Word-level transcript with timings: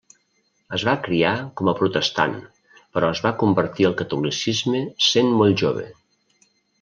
Es 0.77 0.83
va 0.87 0.93
criar 1.07 1.33
com 1.61 1.69
a 1.71 1.75
protestant 1.81 2.33
però 2.97 3.11
es 3.17 3.21
va 3.27 3.33
convertir 3.45 3.87
al 3.91 3.95
catolicisme 4.03 4.81
sent 5.13 5.31
molt 5.43 5.63
jove. 5.63 5.87